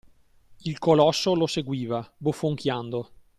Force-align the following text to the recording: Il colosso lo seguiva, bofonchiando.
Il 0.63 0.79
colosso 0.79 1.35
lo 1.35 1.45
seguiva, 1.45 2.11
bofonchiando. 2.17 3.11